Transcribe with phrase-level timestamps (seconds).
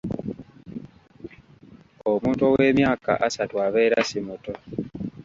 [2.11, 4.53] Omuntu ow'emyaka asatu abeera si muto.